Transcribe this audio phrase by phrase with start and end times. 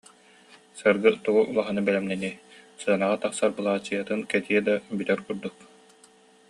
[0.79, 2.35] Саргы тугу улаханы бэлэмнэниэй,
[2.79, 5.55] сценаҕа тахсар былаачыйатын кэтиэ да, бүтэр курдук